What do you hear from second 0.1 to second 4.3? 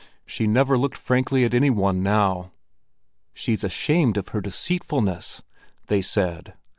She never looked frankly at any one now. "She's ashamed of